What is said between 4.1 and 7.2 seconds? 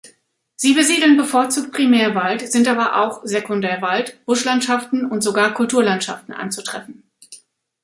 Buschlandschaften und sogar Kulturlandschaften anzutreffen.